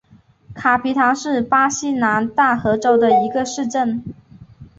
[0.55, 4.03] 卡皮唐是巴西南大河州的一个市镇。